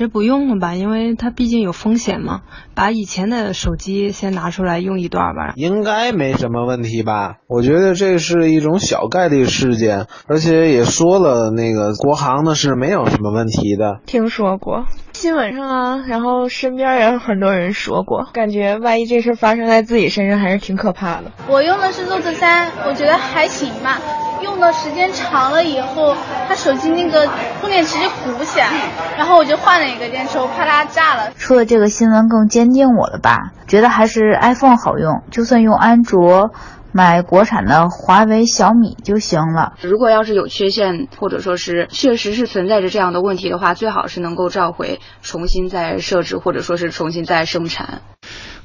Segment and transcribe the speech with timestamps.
[0.00, 2.42] 这不用了吧，因为它毕竟有风险嘛。
[2.76, 5.54] 把以前的手机先拿出来用一段吧。
[5.56, 7.38] 应该没什么问题吧？
[7.48, 13.98] 我觉得这是一种小概率事件，而且也说了，那个国行的是没有什么问题的。
[14.06, 14.84] 听说过
[15.18, 21.24] 新闻上啊，然后身边也有很多人说过，感觉万一这事发生在自己身上，还是挺可怕的。
[21.48, 23.98] 我用的是 Note 三，我觉得还行吧。
[24.44, 26.14] 用的时间长了以后，
[26.46, 27.28] 它手机那个
[27.60, 28.68] 充电池就鼓起来，
[29.16, 31.32] 然后我就换了一个电池，我怕它炸了。
[31.36, 33.50] 出了这个新闻更坚定我了吧？
[33.66, 36.52] 觉得还是 iPhone 好用，就算用安卓，
[36.92, 39.74] 买国产的华为、小米就行了。
[39.82, 48.02] 如果要是有缺陷，或者说是确实是存在着这样的问题的话，最好是能够召回，重新再设置，或者说是重新再生产。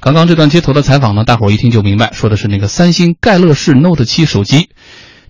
[0.00, 4.68] 刚刚这段街头的采访呢，大伙儿一听就明白，说的是那个三星盖乐世 Note 7手机。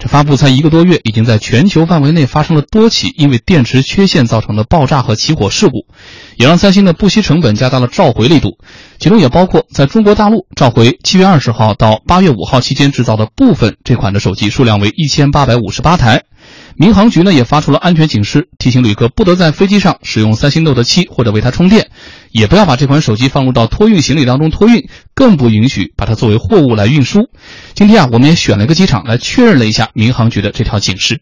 [0.06, 5.86] 发布才一个多月，已经在全球范围内发生了多起因为电池缺陷造成的爆炸和起火事故，
[6.36, 8.58] 也让三星的不惜成本加大了召回力度，
[8.98, 16.24] 其中也包括在中国大陆召回七月二十号到八月五号期间制造的部分这款的手机，数量为一千八百五十八台。
[16.76, 21.90] 民航局呢也发出了安全警示，提醒旅客不得在飞机上使用三星 Note 7或者为它充电，
[22.32, 27.28] 也不要把这款手机放入到托运行李当中托运，更不允许把它作为货物来运输。
[27.74, 31.20] 今天啊，我们也选了一个机场来确认了一下民航局的这条警示。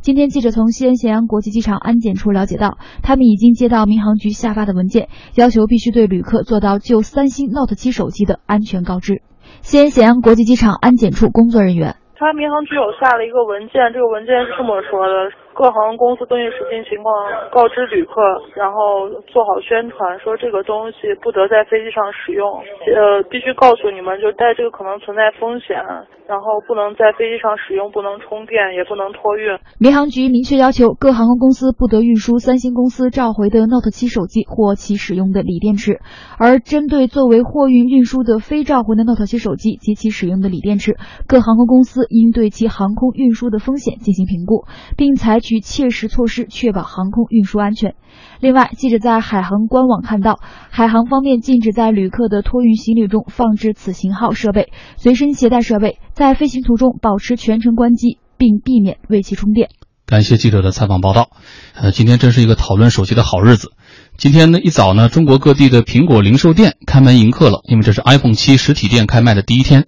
[0.00, 9.22] 今天记者从西安咸阳国际机场安检处了解到，他们已经接到民航局下发的文件，要求必须对旅客做到就三星 Note 7手机的安全告知。
[9.62, 11.96] 西安咸阳国际机场安检处工作人员。
[12.16, 17.14] 他民航局有下了一个文件，这个文件是这么说的：各航空公司根据实际情况
[17.50, 18.20] 告知旅客，
[18.58, 22.58] 然后做好宣传，说这个东西不得在飞机上使用。
[22.90, 25.78] 呃，必须告诉你们，就带这个可能存在风险，
[26.26, 29.54] 然后不能在飞机上使用，不能充电，也不能托运。
[29.78, 36.02] 民航局明确要求各航空公司不得运输三星公司召回的 Note 7手机或其使用的锂电池，
[36.36, 40.96] 而针对作为货运运输的非召回的 Note 7手机及其使用的锂电池，
[41.28, 41.94] 各航空公司。
[42.10, 44.64] 应对其航空运输的风险进行评估，
[44.96, 47.94] 并采取切实措施，确保航空运输安全。
[48.40, 50.40] 另外，记者在海航官网看到，
[50.70, 59.68] 海航方面禁止在旅客的托运行李中放置此型号设备，随身携带设备在飞行途中保持全程关机，并避免为其充电。
[60.06, 61.30] 感谢记者的采访报道。
[61.74, 63.72] 呃，今天真是一个讨论手机的好日子。
[64.16, 69.86] 今天呢一早呢，中国各地的苹果零售店开门迎客了，因为这是 iPhone 七实体店开卖的第一天。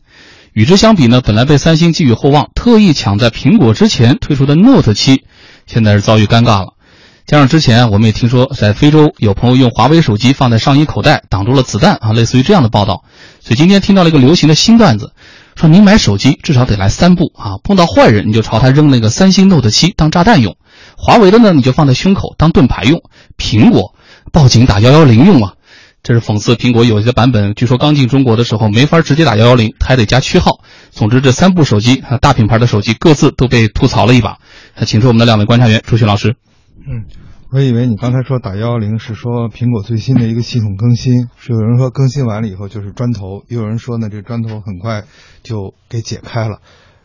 [0.55, 5.21] 与之相比呢，本来被三星寄予厚望，特意抢在苹果之前推出的 Note 7，
[5.67, 6.73] 现在是遭遇尴尬了。
[7.27, 13.03] 加上之前我们也听说，在非洲有朋友用华为手机放在上衣口袋挡住了子弹啊，类似于这样的报道。
[13.41, 15.13] 所以今天听到了一个流行的新段子，
[15.57, 20.57] 说您买手机至少得来三步啊，碰到坏人你就朝他扔那个三星 Note 7当炸弹用，
[20.97, 23.03] 华为的呢你就放在胸口当盾牌用，
[23.37, 23.95] 苹果
[24.31, 25.55] 报警打幺幺零用啊。
[26.07, 30.61] 这是讽刺苹果有些版本，据说刚进中国的时候没法直接打幺幺零，还得加区号。
[30.91, 34.39] 总之，这三部手机啊，大品牌的手机各自都被吐槽了一把。
[34.87, 36.37] 请出我们的两位观察员，朱迅老师。
[36.77, 37.07] 嗯，
[37.51, 45.03] 我以为你刚才说打幺幺零是说苹果最新的一个系统更新，是有人说更新完了以后就是砖头，又有人说呢这砖头很快
[45.43, 46.61] 就给解开了。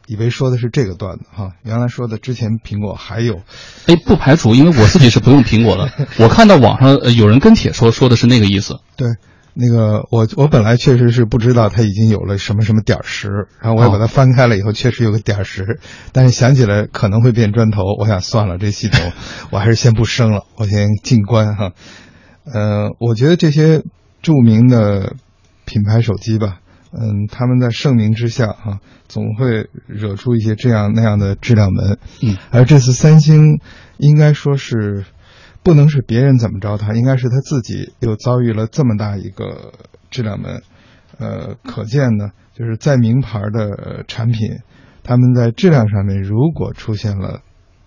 [0.07, 3.41] 以为说的是这个段子哈，原来说的之前苹果还有，
[3.87, 8.79] 哎，不排除，因为我自己是不用苹果的， 我看到网上有人跟帖说说的是那个意思。
[8.97, 9.07] 对，
[9.53, 13.29] 那个我我本来确实是不知道它已经有了什么什么点十，
[13.61, 15.79] 然后我也把它翻开了以后，确实有个点十，
[16.11, 19.11] 但是想起来可能会变砖头，我想算了，这系统
[19.51, 21.71] 我还是先不升了，我先静观哈。
[22.43, 23.83] 呃，我觉得这些
[24.21, 25.15] 著名的
[25.65, 26.57] 品牌手机吧。
[26.93, 31.97] 嗯，他们在盛名之下啊，总会惹出一些这样那样的质量门。
[32.21, 33.59] 嗯，而这次三星
[33.97, 35.05] 应该说是
[35.63, 39.73] 不能是别人怎么着他，应该是他自己又遭遇了这么大一个
[40.09, 40.63] 质量门。
[41.17, 44.59] 呃，可见呢，就是在名牌的产品，
[45.03, 47.41] 他们在质量上面如果出现了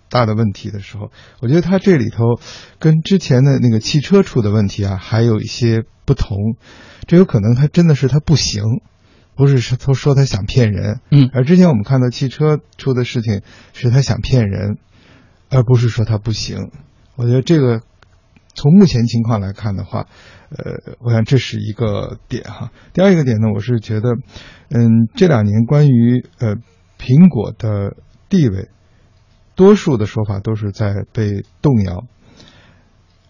[0.09, 1.11] 大的问题的时候，
[1.41, 2.39] 我觉得它这里头
[2.79, 6.37] 跟之前的那个汽车出的问题啊，还有一些不同。
[7.07, 8.63] 这有可能它真的是它不行。
[9.35, 13.41] 不是说他说他想骗人，嗯，而之前我们看到汽车出的事情
[13.73, 14.77] 是他想骗人，
[15.49, 16.71] 而不是说他不行。
[17.17, 17.81] 我觉得这个
[18.53, 20.07] 从目前情况来看的话，
[20.49, 22.71] 呃，我想这是一个点哈。
[22.93, 24.15] 第二一个点呢，我是觉得，
[24.69, 26.55] 嗯，这两年关于呃
[26.97, 27.97] 苹果的
[28.29, 28.69] 地位，
[29.55, 32.05] 多数的说法都是在被动摇，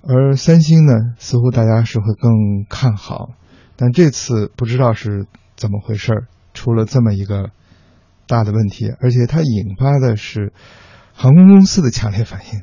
[0.03, 2.31] 而三星呢，似乎大家是会更
[2.69, 3.31] 看好，
[3.75, 5.25] 但这次不知道是。
[5.55, 6.25] 怎么回事？
[6.53, 7.51] 出了这么一个
[8.27, 10.53] 大的问题，而且它引发的是
[11.13, 12.61] 航空公司的强烈反应。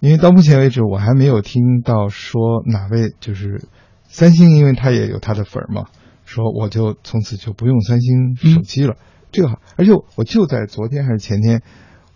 [0.00, 3.68] 因为到目前为止我还没有听到说哪位就是
[4.04, 5.86] 三星，因为它也有它的粉儿嘛，
[6.24, 8.96] 说我就从此就不用三星手机了。
[9.30, 11.62] 这个，而且我就在昨天还是前天，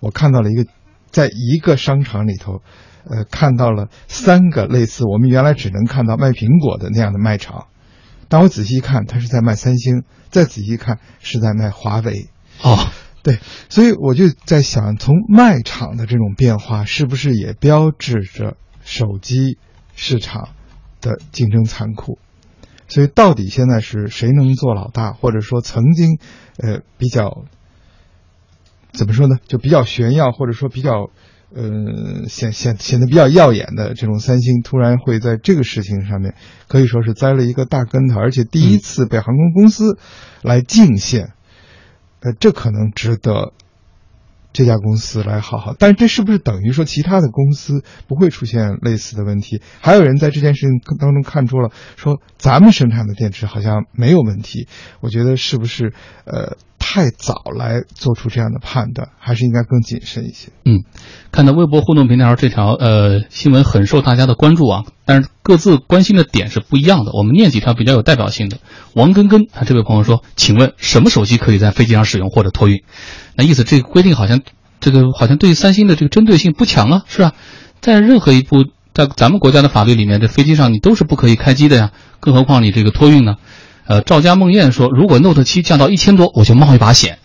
[0.00, 0.66] 我看到了一个，
[1.10, 2.60] 在一个商场里头，
[3.08, 7.69] 呃，看到了三个类似我们原来只能看到卖苹果的那样的卖场，
[8.28, 12.28] 但我仔细一看，他是在卖三星；再仔细一看，是在卖华为。
[12.62, 12.88] 哦，
[13.23, 13.38] 对，
[13.69, 19.58] 所以我就在想，从卖场的这种变化，是不是也标志着手机
[19.94, 20.50] 市场
[21.00, 22.19] 的竞争残酷？
[22.88, 26.19] 所以，到底现在是谁能做老大，或者说曾经，
[26.56, 27.44] 呃，比较
[28.93, 29.38] 怎么说呢？
[29.49, 31.11] 就比较炫耀，或者说比较，
[31.56, 36.35] 呃，显显显得比较耀眼的这种三星，突然会在这个事情上面
[36.69, 39.99] 可以说是栽了一个大跟头，而且第一次被航空公司
[40.43, 41.32] 来进线，
[42.20, 43.55] 呃，这可能值得。
[44.56, 49.61] 这家公司来好好，但是这是不是等于说其他的公司不会出现类似的问题？
[49.82, 54.67] 还有人在这件事情当中看出了，说咱们生产的电池好像没有问题。
[55.00, 55.93] 我觉得是不是
[56.25, 60.49] 呃太早来做出这样的判断，还是应该更谨慎一些？
[60.64, 60.85] 嗯，
[61.31, 67.12] 看到微博互动平台上这条呃新闻很受大家的关注啊，但是各自关心的点是不一样的。
[67.12, 68.56] 我们念几条比较有代表性的。
[68.94, 72.82] 王根根他这位朋友说：“请问什么手机可以在飞机上使用或者托运？”
[73.36, 74.40] 那意思这个规定好像，
[74.80, 77.32] 这个好像对三星的这个针对性不强啊，是吧？
[77.80, 83.36] 在任何一部在咱们国家的法律里面，这飞机上你都是不可以开机的呀，更何况你这个托运呢？
[83.86, 87.18] 呃，赵家梦燕说，如果 Note 七降到一千多，我就冒一把险。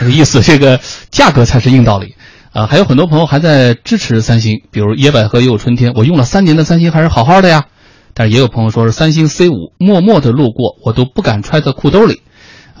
[0.00, 0.80] 这个意思，这个
[1.10, 2.14] 价格才是硬道理。
[2.52, 7.66] 啊，还有很多朋友还在支持三星，比如野百合也有春天，我用了三年的三星还是好好的呀。
[8.14, 12.22] 但是也有朋友说是三星 C 五默默的路过，我都不敢揣在裤兜里。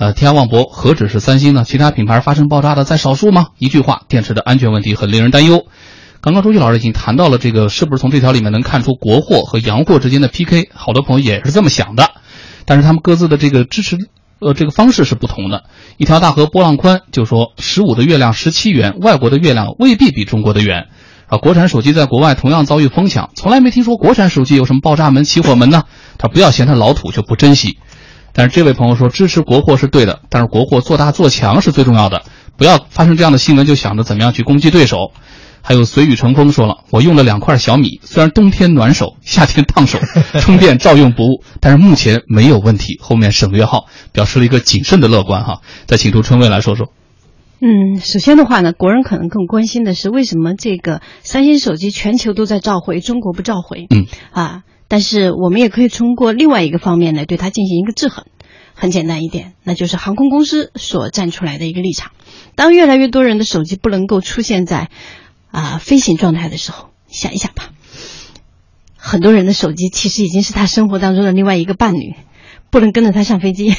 [0.00, 1.64] 呃，天下望博，何止是三星呢？
[1.66, 3.48] 其他品牌发生爆炸的在少数吗？
[3.58, 5.66] 一句话，电池的安全问题很令人担忧。
[6.20, 10.70] 刚刚周旭老师已经谈到了这个，是不是从这条里面能看出国货和洋货之间的 PK？
[10.72, 12.12] 好多朋友也是这么想的，
[12.64, 13.96] 但是他们各自的这个支持，
[14.38, 15.64] 呃，这个方式是不同的。
[15.96, 20.86] 一条大河波浪宽就说，十五的月亮十七圆，外国的月亮未必比中国的圆。
[21.26, 25.82] 啊，国产手机在国外同样遭遇疯抢，从来没听说国产手机有什么爆炸门、起火门呢？
[26.18, 27.78] 他不要嫌它老土就不珍惜。
[28.38, 32.22] 但是这位朋友说支持国货是对的，但是国货做大做强是最重要的，
[32.56, 35.10] 不要发生这样的新闻就想着怎么样去攻击对手。
[35.60, 39.98] 还有随雨成风说了，我用了两块小米，虽然冬天暖手，夏天烫手，
[40.38, 42.96] 充电照用不误，但是目前没有问题。
[43.00, 45.60] 后面省略号表示了一个谨慎的乐观哈。
[45.86, 46.92] 再请出春薇来说说。
[47.60, 53.88] 嗯，首先的话呢，国人可能更关心的是为什么这个三星手机全球都在召回，中国不召回？
[53.90, 54.62] 嗯啊。
[54.88, 58.24] 但是我们也可以通过另外一个方面来对它进行一个制衡，
[58.74, 62.12] 很简单一点，那就是航空公司所站出来的一个立场。
[62.54, 64.88] 当越来越多人的手机不能够出现在
[65.50, 67.70] 啊飞行状态的时候，想一想吧，
[68.96, 72.14] 很多人的手机其实已经是他生活当中的另外一个伴侣，
[72.70, 73.74] 不能跟着他上飞机，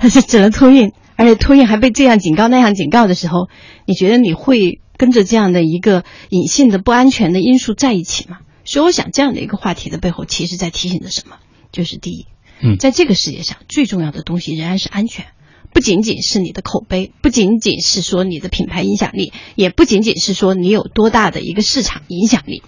[0.00, 3.48] 而是只能托运，而且托运还被这样警告那样警告的时候，
[3.86, 8.38] 你觉得你会跟着这样的一个隐性的不安全的因素在一起吗？
[8.64, 11.38] 所以我想，这样的一个话题的背后，其实在提醒着什么？
[11.72, 12.26] 就是第一，
[12.60, 15.26] 嗯，在这个世界上最重要的东西仍然是安全，
[15.72, 22.62] 不仅仅是你的口碑，不仅仅是说你的品牌影响力，也不仅仅是说你有多大的一个市场影响力。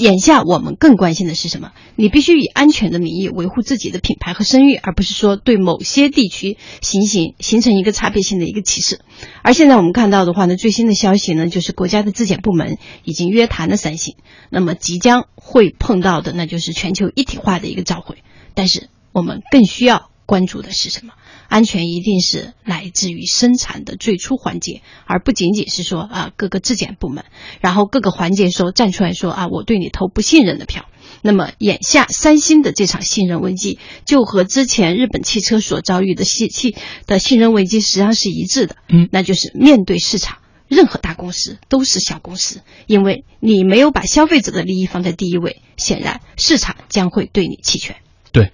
[0.00, 1.72] 眼下我们更关心的是什么？
[1.94, 9.00] 你必须以安全的名义维护自己的品牌和声誉，而不是说对某些地区形形形成一个差别性的一个歧视。
[9.42, 14.16] 而现在我们看到的话呢，最新的消息呢，就是国家的质检部门已经约谈了三星，
[14.50, 18.18] 那么即将会碰到的那就是全球一体化的一个召回。
[18.54, 21.12] 但是我们更需要关注的是什么？
[21.48, 27.24] 安全一定是来自于生产的最初环节，而不仅仅是说啊各个质检部门，
[27.60, 30.86] 然后各个环节说站出来说啊我对你投不信任的票。
[31.22, 36.74] 那么眼下三星的这场信任危机，就和之前日本汽车所遭遇的信信
[37.06, 38.76] 的信任危机实际上是一致的。
[38.88, 47.96] 嗯，那就是面对市场，任何大公司都是小公司，因为你没有把消费者的利益放在第一位，显然市场将会对你弃权。
[48.30, 48.52] 对。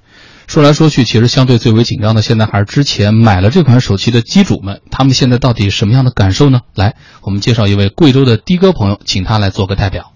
[0.50, 6.62] 说来说去，其实相对最为紧张的，现在还是之前买了这款手机的机主们，他们现在到底什么样的感受呢？
[6.74, 10.12] 来，我们介绍一位贵州的的哥朋友，请他来做个代表。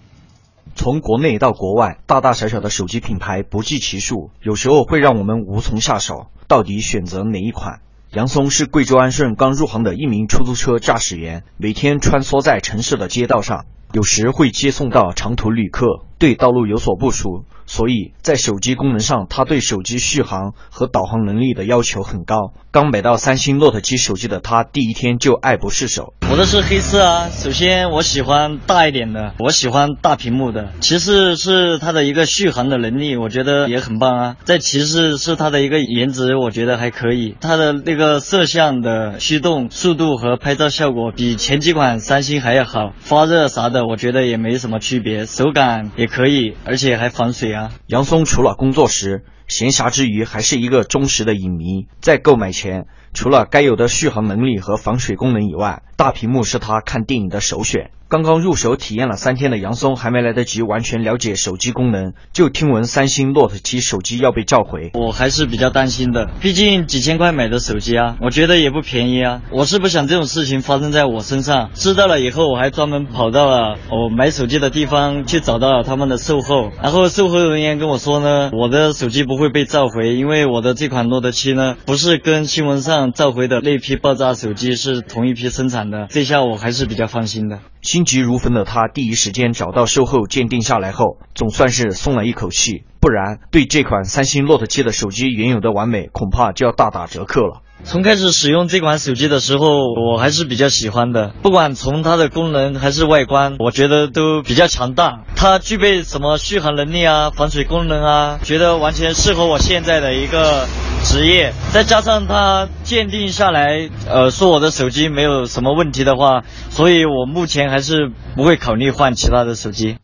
[0.75, 6.27] 从国内到国外，大大小小的手机品牌不计其数，有时候会让我们无从下手。
[6.49, 7.79] 到底选择哪一款？
[8.11, 13.63] 杨松是贵州安顺刚入行的一名出租车驾驶员，每天穿梭在城市的街道上，
[13.95, 17.45] 有时会接送到长途旅客，对道路有所不熟。
[17.65, 22.51] 所以在手机功能上，它对手机续航和导航能力的要求很高。
[22.75, 26.13] 刚买到三星 Note 七手机的他，第一天就爱不释手。
[26.29, 27.29] 我我的是黑色啊。
[27.29, 30.67] 首先我喜欢大一点的，我喜欢大屏幕的。
[30.81, 34.35] 其次是它的一个续航的能力，我觉得也很棒啊。
[34.43, 37.37] 再其次是它的一个颜值，我觉得还可以。
[37.39, 47.71] 它的那个摄像的驱动速度和拍照效果比前几款三星还要好，发热啥的我觉得也没什么区别，手感也可以，而且还防水啊。
[47.87, 57.91] 杨松除了工作时，闲暇之余还是一个忠实的影迷，在购买前，除了该有的续航能力和防水功能以外，大屏幕是他看电影的首选。
[58.07, 64.91] 刚刚入手体验了三天的杨松，还没来得及完全了解手机功能，就听闻三星 Note 7手机要被召回。
[64.93, 69.41] 我还是比较担心的，毕竟几千块买的手机啊，我觉得也不便宜啊。
[69.51, 71.71] 我是不想这种事情发生在我身上。
[71.73, 86.05] 知道了以后，我还专门跑到了我买手机的地方去找到了他们的售后，然后售后人员跟我说呢，我的手机不会被召回，因为我的这款 Note 7呢，不是跟新闻上召回的那批爆炸手机是同一批生产的。
[86.11, 87.61] 这下我还是比较放心的。
[87.85, 92.83] 心急如焚的他，第一时间找到售后鉴定下来后，总算是松了一口气。
[92.99, 97.61] 不然，对这款三星 Note 7的手机原有的完美，恐怕就要大打折扣了。
[97.83, 101.35] 从开始使用这款手机的时候，我还是比较喜欢的。
[101.43, 105.19] 不管从它的功能还是外观，我觉得都比较强大。
[105.35, 110.65] 它具备什么续航能力啊、防水功能啊，觉得完全适合我现在的一个
[111.05, 111.53] 职业。
[111.71, 119.97] 再加上他鉴定下来，呃，说我的手机没有什么问题的话，所以我目前还是不会考虑换其他的手机。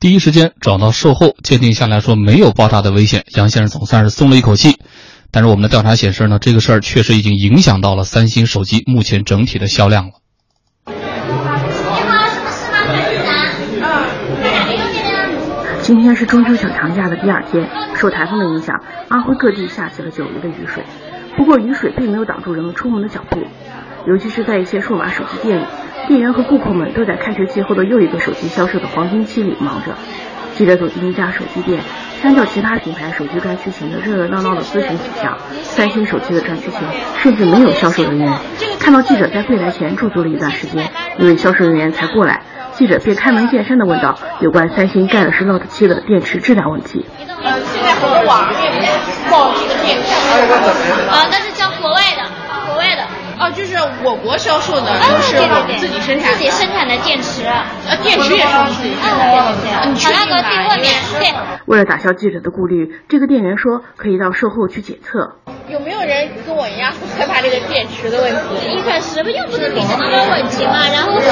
[0.00, 4.78] 第一时间找到售后鉴定下来说没有爆炸的危险，杨先生总算是松了一口气。
[5.30, 10.12] 但是我们的调查显示呢，这个事儿确实已经影响到了三星手机目前整体的销量了。
[15.88, 20.84] 今天是中秋小长假的第二天，受台风的影响，安徽各地下起了久违的雨水。
[21.34, 23.42] 不过雨水并没有挡住人们出门的脚步，
[24.04, 25.64] 尤其是在一些数码手机店里，
[26.06, 29.94] 店员和顾客们都在开学季后的又一个手机销售的黄金期里忙着。
[30.56, 31.80] 记者走进一家手机店，
[32.22, 36.80] 相较其他品牌手机专区前的热热闹闹的咨询景象，三星手机的专区前
[37.22, 38.32] 甚至没有销售人员。
[38.80, 47.06] 看到记者在柜台前驻足了一段时间，一位销售人员才过来，记者便开门见山的问道：“有关三星 Galaxy Note 7的电池质量问题。”
[47.44, 48.90] 呃，现在很多网上面
[49.30, 50.12] 报这个电池，
[51.10, 52.22] 啊，那是叫国外的，
[52.66, 53.02] 国外的。
[53.38, 57.46] 哦，就是我国销售的，就是我们自己生产自己生产的电池，
[57.86, 59.37] 呃，电池也是我们自己生产的。
[61.66, 65.36] 为了打消记者的顾虑，这个店员说可以到售后去检测。
[65.68, 68.72] 有没有人跟我一样害怕这个电池的问题？
[68.72, 71.28] 一开始不就不是电池没有问题嘛，然后是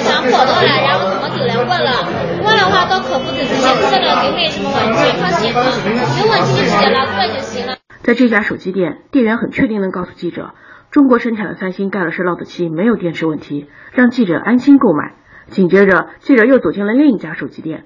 [0.00, 2.08] 想破断了，然后怎么就来问了，
[2.40, 7.76] 问的话到客服这直接测了就没什么问题，放心吧，有问题就直接拿过来就行了。
[8.02, 10.54] 在这家手机店，店员很确定地告诉记者。
[10.90, 15.14] 中国生产的三星 Galaxy Note 7没有电池问题，让记者安心购买。
[15.48, 17.84] 紧接着，记者又走进了另一家手机店，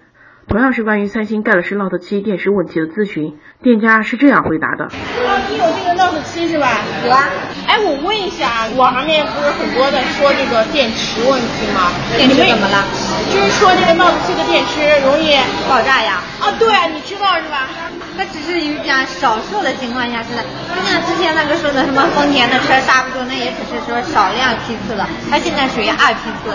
[0.48, 3.36] 同样是关于三星 Galaxy Note 7电池问题的咨询。
[3.62, 6.80] 店家是这样回答的：“啊你有这个 Note 7是吧？
[7.04, 7.28] 有啊。
[7.66, 11.92] 哎，我问一下，网上面不是很多在说这个电池问题吗？
[12.16, 12.80] 电池怎么了？
[13.28, 15.36] 就是说这个 Note 7的电池容易
[15.68, 16.22] 爆炸呀。
[16.40, 17.68] 啊，对啊，你知道是吧？
[18.18, 20.42] 它只是有讲少数的情况下是的，
[20.74, 26.50] 就像之前那个说的什么丰田的车刹不住，那也只是说少量批次的，它现在属于二批次。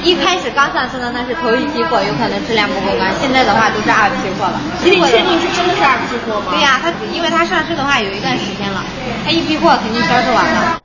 [0.00, 4.60] 一开始刚上市的那是头一批货，有可能质量不过关，现在的话都是二批货了。
[4.84, 6.54] 你确定是真的是二批货吗？
[6.54, 8.84] 对呀，它因为它上市的话有一段时间了，
[9.26, 10.77] 它一批货肯定销售完了。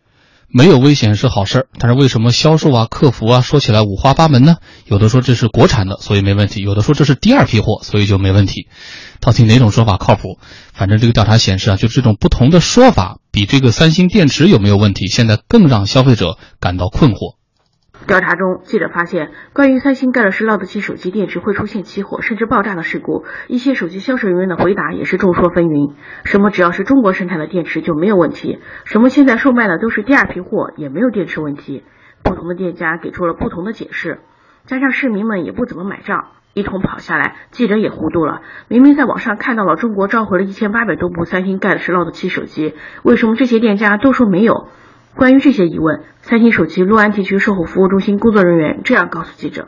[0.47, 4.57] 没有危险是好事儿，但是为什么销售啊、客服啊说起来五花八门呢？
[4.85, 8.67] 有的说这是国产的，所以没问题；有的说这是第二批货，所以就没问题。
[9.19, 10.38] 到底哪种说法靠谱？
[10.73, 17.35] 反正这个调查显示啊，就这种不同的说法，比这个三星电池有没有问题，现在更让消费者感到困惑。
[18.05, 25.93] 调查中，记者发现，关于三星 Galaxy Note 7手机电池会出现起火甚至爆炸的事故，一些手机销售人员的回答也是众说纷纭。
[26.25, 28.60] 什么只要是中国生产的电池就没有问题？
[28.83, 31.83] 什么现在售卖的都是第二批货，也没有电池问题？
[32.24, 34.19] 不同的店家给出了不同的解释，
[34.65, 38.41] 加上市民们也不怎么买账，一通跑下来，记者也糊涂了。
[38.67, 44.67] 明明在网上看到了中国召回了一千八百多部三星 Galaxy Note 7手机，为什么这些店家都说没有？
[45.15, 49.67] 关于这些疑问，三星手机六安地区售后服务中心工作人员这样告诉记者：“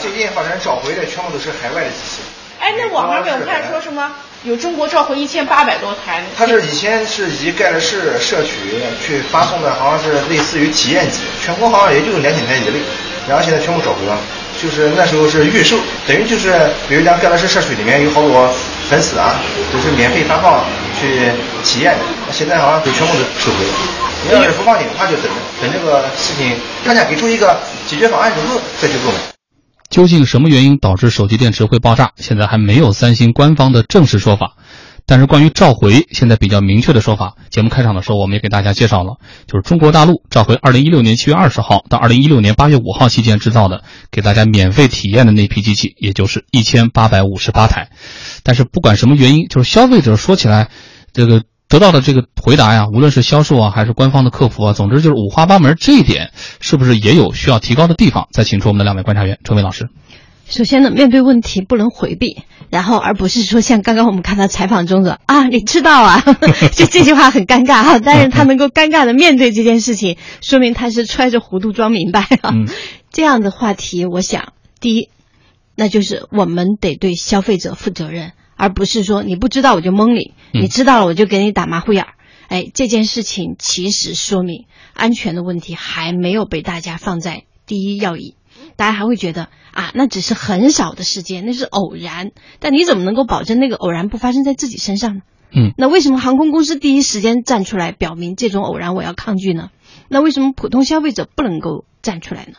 [0.00, 2.22] 最近好像召回的全部都是海外的机器。
[2.58, 4.10] 哎，那网上面我看说什么
[4.42, 6.24] 有中国召回一千八百多台。
[6.36, 8.52] 他是以前是以盖乐世社区
[9.00, 12.80] 去发送的，好像是类似于体验机，全国好像也就两千台一类，
[13.28, 14.18] 然后现在全部召回了。
[14.60, 16.52] 就是那时候是预售，等于就是
[16.88, 18.48] 比如讲盖乐世社区里面有好多
[18.90, 19.40] 粉丝啊，
[19.72, 20.64] 就是免费发放
[21.00, 21.30] 去
[21.62, 25.24] 体验的，现在好像都全部都收回了。”你要是不放心的话，就等
[25.62, 29.18] 等这个事情，专家给出一个解决方案之后再去购买。
[29.88, 32.12] 究竟什么原因导致手机电池会爆炸？
[32.16, 34.56] 现在还没有三星官方的正式说法。
[35.06, 39.16] 但是关于召回，现在比较明确的说法，节目开场的时候我们也给大家介绍了，
[39.48, 47.90] 就是中国大陆召回2016年7月20号到2016年8月5号期间制造的，给大家免费体验的那批机器，也就是1858台。
[48.44, 50.68] 但是不管什么原因，就是消费者说起来，
[51.12, 55.76] 这个得到的这个回答呀，无论是销售啊，还是官方的客服啊，总之就是五花八门。
[55.80, 58.26] 这一点是不是也有需要提高的地方？
[58.32, 59.88] 再请出我们的两位观察员，陈伟老师。
[60.48, 66.20] 首先呢，面对问题不能回避，然后而不是说像刚刚我们看到采访中的啊，你知道啊，
[66.74, 68.00] 就这句话很尴尬哈。
[68.00, 72.52] 但是他能够尴尬的面对这件事情，说明他是揣着糊涂装明白啊。
[73.12, 75.08] 这样的话题，我想第一，
[75.76, 82.12] 那就是我们得对消费者负责任，而不是说你不知道我就蒙你，你知道了我就给你打马虎眼儿。
[82.48, 88.36] 哎，这件事情其实说明安全的问题还没有被大家放在第一要义。
[88.76, 92.32] 大家还会觉得啊，那只是很少的事件，那是偶然。
[92.58, 95.22] 但你怎么能够保证那个偶然不发生在自己身上呢？
[95.52, 99.70] 嗯，那为什么航空公司第一时间站出来表明这种偶然我要抗拒呢？
[100.08, 102.58] 那为什么普通消费者不能够站出来呢？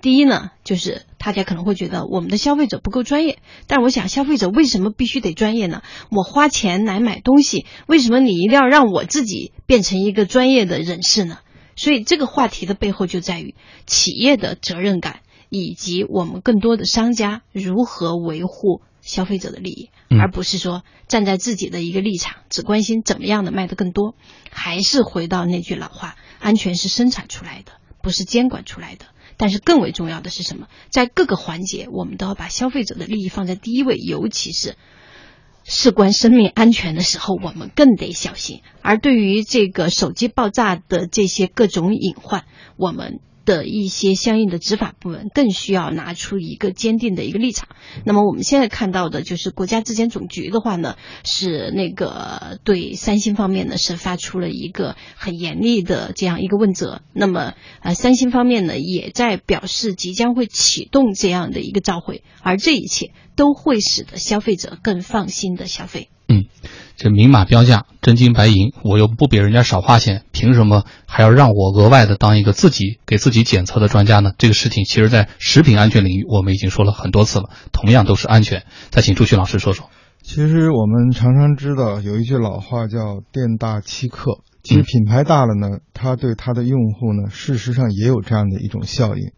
[0.00, 3.38] 第一呢，就是大家可能会觉得我们的消费者不够专业。
[3.66, 5.82] 但我想，消费者为什么必须得专业呢？
[6.10, 11.38] 我花钱来买东西，为什么你一定要让我自己变成一个专业的人士呢？
[11.76, 13.54] 所以这个话题的背后就在于
[13.86, 15.20] 企业的责任感。
[15.52, 24.14] 以及我们更多的商家如何维护消费者的利益，而不是说站在自己的一个立场，只关心怎么样的卖得更多。
[24.52, 29.06] 还是回到那句老话，安全是生产出来的，不是监管出来的。
[29.40, 30.68] 但是更为重要的是什么？
[30.90, 34.76] 在各个环节，我们都要把消费者的利益放在第一位，尤其是
[35.64, 38.60] 事关生命安全的时候，我们更得小心。
[38.82, 42.44] 而对于这个手机爆炸的这些各种隐患，
[42.76, 43.20] 我们。
[43.50, 47.68] 的一些相应的执法部门更需要拿出一个坚定的一个立场。
[48.04, 57.02] 那么我们现在看到的就是国家质检总局的话呢，是那个对三星方面呢是发出了一个很严厉的这样一个问责。
[57.12, 66.08] 那么呃，三星方面呢也在表示即将会启动这样的一个召回，而这一切都会使得消费者更放心的消费。
[67.00, 74.32] 嗯，这明码标价，真金白银，我又不比人家少花钱，凭什么还要让我额外的当一个自己给自己检测的专家呢？
[74.38, 78.64] 这个事情其实，在食品安全领域，我们已经说了很多次了，同样都是安全。
[78.90, 79.88] 再请朱旭老师说说。
[80.22, 89.32] 其实我们常常知道有一句老话叫“店大欺客”，其实品牌大了呢，它对它的用户呢，事实上也有这样的一种效应。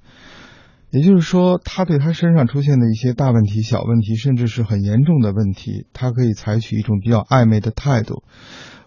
[0.92, 8.22] 也就是说，他对他身上出现的一些大问题、小问题，甚至是很严重的问题，他可以采取一种比较暧昧的态度。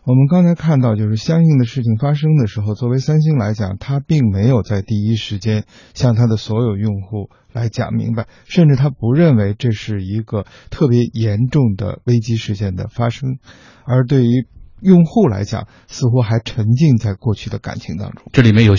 [0.06, 5.66] 我们刚才看到，就是相应的事情发生的时候，作为三星来讲，他并没有在第一时间
[5.96, 13.40] 向他的所有用户来讲明白，甚至他不认为这是一个特别严重的危机事件的发生，
[13.84, 14.48] 而对于。
[14.82, 18.26] 用户来讲，似乎还沉浸在过去的感情当中。
[18.34, 18.76] 这里面有